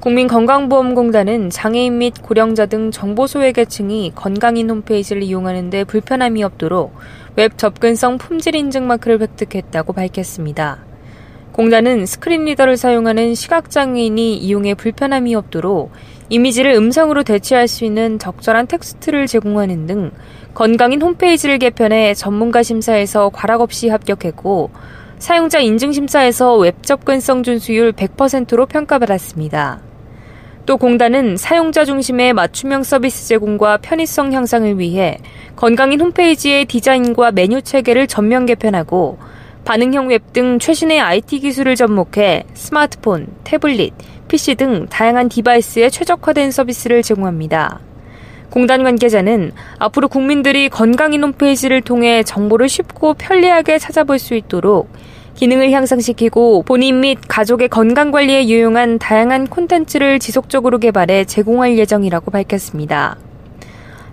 [0.00, 6.94] 국민건강보험공단은 장애인 및 고령자 등 정보 소외계층이 건강인 홈페이지를 이용하는 데 불편함이 없도록
[7.34, 10.84] 웹 접근성 품질 인증 마크를 획득했다고 밝혔습니다.
[11.52, 15.90] 공단은 스크린 리더를 사용하는 시각장애인이 이용에 불편함이 없도록
[16.28, 20.12] 이미지를 음성으로 대체할 수 있는 적절한 텍스트를 제공하는 등
[20.54, 24.70] 건강인 홈페이지를 개편해 전문가 심사에서 과락 없이 합격했고
[25.18, 29.87] 사용자 인증 심사에서 웹 접근성 준수율 100%로 평가받았습니다.
[30.68, 35.16] 또 공단은 사용자 중심의 맞춤형 서비스 제공과 편의성 향상을 위해
[35.56, 39.18] 건강인 홈페이지의 디자인과 메뉴 체계를 전면 개편하고
[39.64, 43.94] 반응형 웹 등 최신의 IT 기술을 접목해 스마트폰, 태블릿,
[44.28, 47.80] PC 등 다양한 디바이스에 최적화된 서비스를 제공합니다.
[48.50, 54.90] 공단 관계자는 앞으로 국민들이 건강인 홈페이지를 통해 정보를 쉽고 편리하게 찾아볼 수 있도록
[55.38, 63.16] 기능을 향상시키고 본인 및 가족의 건강 관리에 유용한 다양한 콘텐츠를 지속적으로 개발해 제공할 예정이라고 밝혔습니다.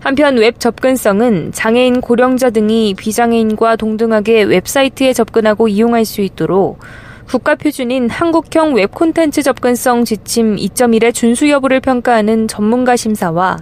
[0.01, 6.77] 한편 웹 접근성은 장애인 고령자 등이 비장애인과 동등하게 웹사이트에 접근하고 이용할 수 있도록
[7.25, 13.57] 국가 표준인 한국형 웹 콘텐츠 접근성 지침 2.1의 준수 여부를 평가하는 전문가 심사와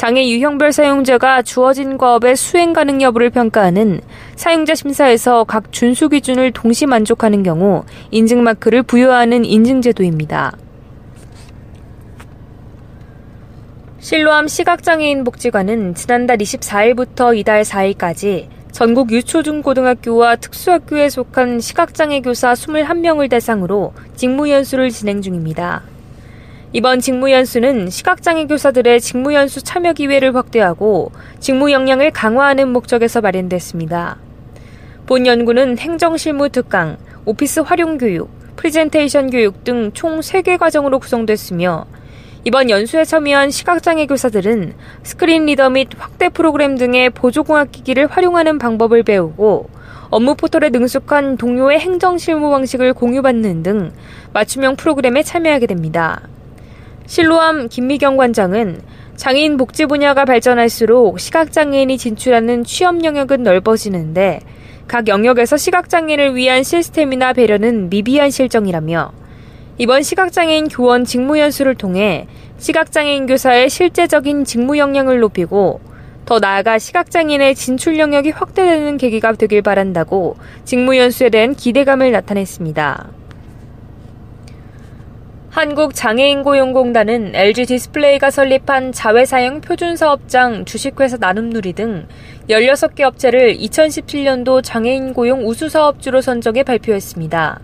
[0.00, 4.00] 장애 유형별 사용자가 주어진 과업의 수행 가능 여부를 평가하는
[4.34, 10.56] 사용자 심사에서 각 준수 기준을 동시 만족하는 경우 인증 마크를 부여하는 인증 제도입니다.
[13.98, 23.92] 실로암 시각장애인 복지관은 지난달 24일부터 이달 4일까지 전국 유초중고등학교와 특수학교에 속한 시각장애 교사 21명을 대상으로
[24.16, 25.82] 직무연수를 진행 중입니다.
[26.72, 31.10] 이번 직무연수는 시각장애 교사들의 직무연수 참여 기회를 확대하고
[31.40, 34.18] 직무 역량을 강화하는 목적에서 마련됐습니다.
[35.06, 41.86] 본 연수는 행정실무 특강, 오피스 활용 교육, 프리젠테이션 교육 등 총 3개 과정으로 구성됐으며
[42.44, 49.02] 이번 연수에 참여한 시각장애 교사들은 스크린 리더 및 확대 프로그램 등의 보조공학 기기를 활용하는 방법을
[49.02, 49.68] 배우고
[50.10, 53.92] 업무 포털에 능숙한 동료의 행정 실무 방식을 공유받는 등
[54.32, 56.22] 맞춤형 프로그램에 참여하게 됩니다.
[57.06, 58.80] 실로암 김미경 관장은
[59.16, 64.40] 장애인 복지 분야가 발전할수록 시각장애인이 진출하는 취업 영역은 넓어지는데
[64.88, 69.12] 각 영역에서 시각장애인을 위한 시스템이나 배려는 미비한 실정이라며
[69.78, 72.26] 이번 시각장애인 교원 직무 연수를 통해
[72.58, 75.80] 시각장애인 교사의 실제적인 직무 역량을 높이고
[76.26, 83.19] 더 나아가 시각장애인의 진출 영역이 확대되는 계기가 되길 바란다고 직무 연수에 대한 기대감을 나타냈습니다.
[85.50, 92.06] 한국장애인고용공단은 LG 디스플레이가 설립한 자회사형 표준사업장 주식회사 나눔누리 등
[92.48, 97.60] 16개 업체를 2017년도 장애인 고용 우수사업주로 선정해 발표했습니다.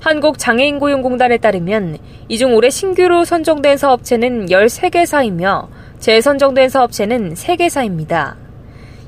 [0.00, 1.96] 한국장애인고용공단에 따르면
[2.28, 5.68] 이 중 올해 신규로 선정된 사업체는 13개사이며
[5.98, 8.34] 재선정된 사업체는 3개사입니다.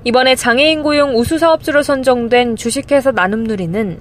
[0.05, 4.01] 이번에 장애인 고용 우수사업주로 선정된 주식회사 나눔누리는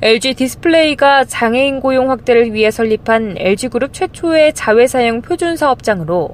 [0.00, 6.30] LG 디스플레이가 장애인 고용 확대를 위해 설립한 LG그룹 최초의 자회사형 표준 사업장으로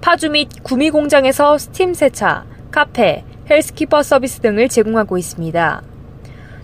[0.00, 5.82] 파주 및 구미 공장에서 스팀 세차, 카페, 헬스키퍼 서비스 등을 제공하고 있습니다.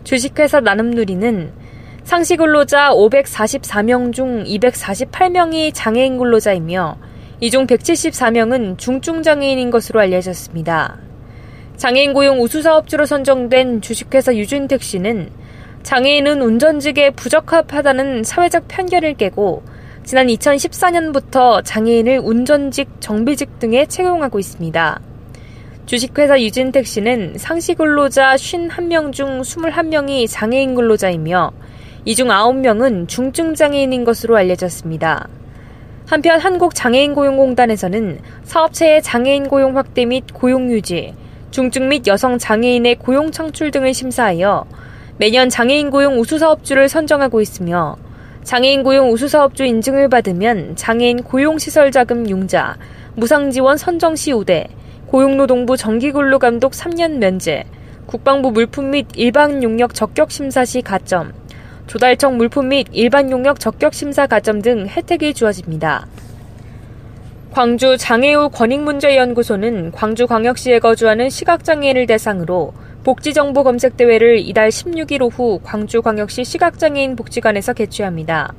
[0.04, 1.52] 주식회사 나눔누리는
[2.04, 6.96] 상시 근로자 544명 중 248명이 장애인 근로자이며
[7.42, 10.98] 이 중 174명은 중증 장애인인 것으로 알려졌습니다.
[11.76, 15.39] 장애인 고용 우수사업주로 선정된 주식회사 유준택시는
[15.82, 19.62] 장애인은 운전직에 부적합하다는 사회적 편견을 깨고
[20.04, 25.00] 지난 2014년부터 장애인을 운전직, 정비직 등에 채용하고 있습니다.
[25.86, 31.52] 주식회사 유진택시는 상시 근로자 51명 중 21명이 장애인 근로자이며
[32.04, 35.28] 이 중 9명은 중증 장애인인 것으로 알려졌습니다.
[36.06, 41.14] 한편 한국장애인고용공단에서는 사업체의 장애인 고용 확대 및 고용 유지,
[41.50, 44.64] 중증 및 여성 장애인의 고용 창출 등을 심사하여
[45.20, 47.98] 매년 장애인 고용 우수 사업주를 선정하고 있으며
[48.42, 52.78] 장애인 고용 우수 사업주 인증을 받으면 장애인 고용 시설 자금 융자,
[53.16, 54.66] 무상 지원 선정 시 우대,
[55.08, 57.64] 고용노동부 정기근로 감독 3년 면제,
[58.06, 61.34] 국방부 물품 및 일반 용역 적격 심사 시 가점,
[61.86, 66.06] 조달청 물품 및 일반 용역 적격 심사 가점 등 혜택이 주어집니다.
[67.50, 77.72] 광주 장애우 권익문제연구소는 광주광역시에 거주하는 시각장애인을 대상으로 복지정보 검색대회를 이달 16일 오후 광주광역시 시각장애인 복지관에서
[77.72, 78.52] 개최합니다.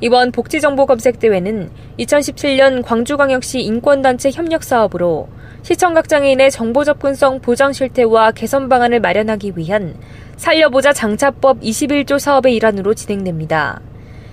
[0.00, 1.68] 이번 복지정보 검색대회는
[1.98, 5.28] 2017년 광주광역시 인권단체 협력사업으로
[5.60, 9.94] 시청각 장애인의 정보 접근성 보장 실태와 개선 방안을 마련하기 위한
[10.36, 13.82] 살려보자 장차법 21조 사업의 일환으로 진행됩니다.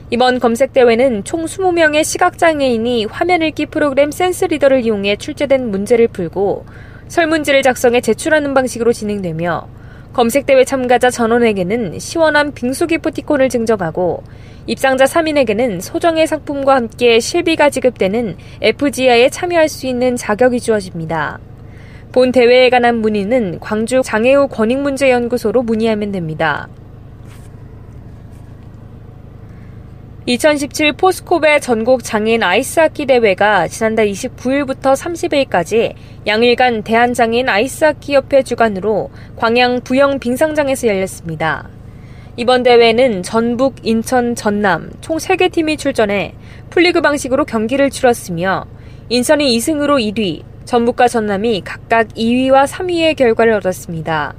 [0.09, 6.65] 이번 검색대회는 총 20명의 시각장애인이 화면 읽기 프로그램 센스 리더를 이용해 출제된 문제를 풀고
[7.13, 9.67] 설문지를 작성해 제출하는 방식으로 진행되며
[10.13, 14.23] 검색대회 참가자 전원에게는 시원한 빙수 기프티콘을 증정하고
[14.65, 21.37] 입상자 3인에게는 소정의 상품과 함께 실비가 지급되는 FGI에 참여할 수 있는 자격이 주어집니다.
[22.11, 26.67] 본 대회에 관한 문의는 광주 장애우 권익문제연구소로 문의하면 됩니다.
[30.25, 39.81] 2017 포스코베 전국 장애인 아이스하키 대회가 지난달 29일부터 30일까지 양일간 대한장애인 아이스하키 협회 주관으로 광양
[39.81, 41.67] 부영 빙상장에서 열렸습니다.
[42.37, 46.33] 이번 대회는 전북, 인천, 전남 총 3개 팀이 출전해
[46.69, 48.65] 풀리그 방식으로 경기를 치렀으며
[49.09, 54.35] 인천이 2승으로 1위, 전북과 전남이 각각 2위와 3위의 결과를 얻었습니다.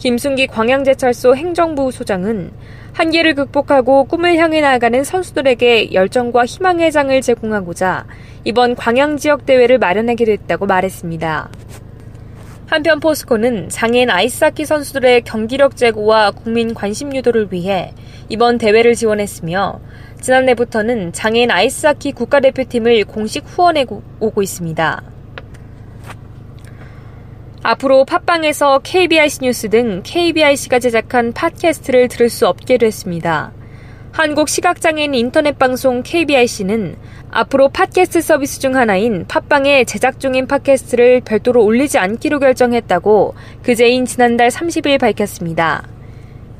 [0.00, 2.52] 김순기 광양제철소 행정부 소장은
[2.94, 8.06] 한계를 극복하고 꿈을 향해 나아가는 선수들에게 열정과 희망의 장을 제공하고자
[8.44, 11.50] 이번 광양 지역 대회를 마련하게 됐다고 말했습니다.
[12.66, 17.92] 한편 포스코는 장애인 아이스하키 선수들의 경기력 제고와 국민 관심 유도를 위해
[18.30, 19.80] 이번 대회를 지원했으며
[20.22, 23.84] 지난해부터는 장애인 아이스하키 국가대표팀을 공식 후원해
[24.18, 25.09] 오고 있습니다.
[27.62, 33.52] 앞으로 팟빵에서 KBIC 뉴스 등 KBIC가 제작한 팟캐스트를 들을 수 없게 됐습니다.
[34.12, 36.96] 한국 시각장애인 인터넷 방송 KBIC는
[37.30, 44.48] 앞으로 팟캐스트 서비스 중 하나인 팟빵에 제작 중인 팟캐스트를 별도로 올리지 않기로 결정했다고 그제인 지난달
[44.48, 45.86] 30일 밝혔습니다.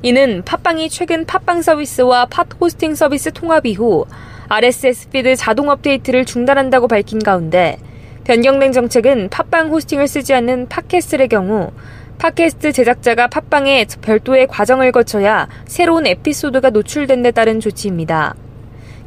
[0.03, 4.05] 이는 팟빵이 최근 팟빵 서비스와 팟 호스팅 서비스 통합 이후
[4.49, 7.79] RSS 피드 자동 업데이트를 중단한다고 밝힌 가운데
[8.25, 11.73] 변경된 정책은 팟빵 호스팅을 쓰지 않는 팟캐스트의 경우
[12.19, 18.35] 팟캐스트 제작자가 팟빵에 별도의 과정을 거쳐야 새로운 에피소드가 노출된 데 따른 조치입니다.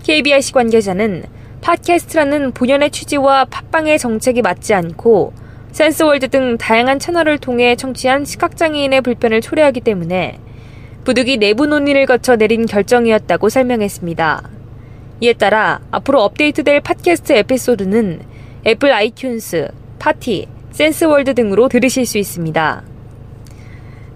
[0.01, 1.24] KBIC 관계자는
[1.62, 5.33] 팟캐스트라는 본연의 취지와 팟빵의 정책이 맞지 않고
[5.71, 10.39] 센스월드 등 다양한 채널을 통해 청취한 시각장애인의 불편을 초래하기 때문에
[11.06, 14.50] 부득이 내부 논의를 거쳐 내린 결정이었다고 설명했습니다.
[15.21, 18.32] 이에 따라 앞으로 업데이트될 팟캐스트 에피소드는
[18.65, 22.83] 애플 아이튠스, 팟티, 센스월드 등으로 들으실 수 있습니다.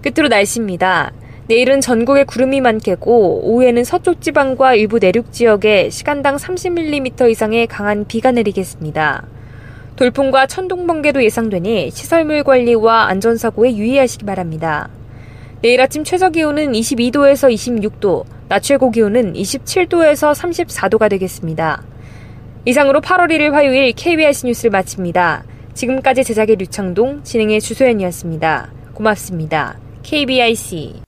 [0.00, 1.12] 끝으로 날씨입니다.
[1.48, 8.32] 내일은 전국에 구름이 많겠고 오후에는 서쪽 지방과 일부 내륙 지역에 시간당 30mm 이상의 강한 비가
[8.32, 9.26] 내리겠습니다.
[9.96, 14.88] 돌풍과 천둥 번개도 예상되니 시설물 관리와 안전 사고에 유의하시기 바랍니다.
[15.60, 21.82] 내일 아침 최저 기온은 22도에서 26도, 낮 최고 기온은 27도에서 34도가 되겠습니다.
[22.64, 25.44] 이상으로 8월 1일 화요일 KBS 뉴스를 마칩니다.
[25.74, 28.70] 지금까지 제작의 류창동, 진행의 주소연이었습니다.
[28.94, 29.78] 고맙습니다.
[30.02, 31.02] KBIC